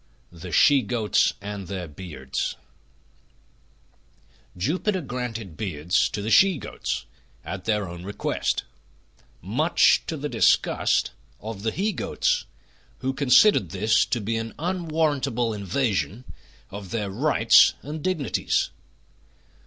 THE 0.31 0.51
SHE 0.51 0.81
GOATS 0.81 1.35
AND 1.41 1.67
THEIR 1.67 1.89
BEARDS 1.89 2.55
Jupiter 4.57 4.99
granted 5.01 5.55
beards 5.55 6.09
to 6.09 6.23
the 6.23 6.31
She 6.31 6.57
Goats 6.57 7.05
at 7.45 7.65
their 7.65 7.87
own 7.87 8.03
request, 8.03 8.63
much 9.43 10.03
to 10.07 10.17
the 10.17 10.27
disgust 10.27 11.11
of 11.39 11.61
the 11.61 11.69
he 11.69 11.91
Goats, 11.93 12.45
who 13.01 13.13
considered 13.13 13.69
this 13.69 14.03
to 14.05 14.19
be 14.19 14.37
an 14.37 14.55
unwarrantable 14.57 15.53
invasion 15.53 16.23
of 16.71 16.89
their 16.89 17.11
rights 17.11 17.75
and 17.83 18.03
dignities. 18.03 18.71